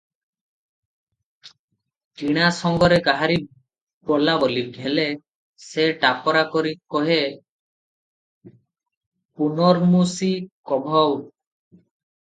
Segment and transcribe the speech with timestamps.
[2.21, 3.35] କିଣା ସଙ୍ଗରେ କାହାରି
[4.13, 5.05] ବୋଲା ବୋଲି ହେଲେ,
[5.67, 7.21] ସେ ଟାପରା କରି କହେ:-
[9.43, 11.09] "ପୁନର୍ମୂଷିକୋଭବ।"